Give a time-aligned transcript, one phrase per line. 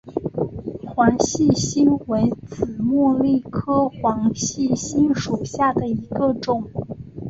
[0.87, 6.71] 黄细心为紫茉莉科黄细心属下的一个种。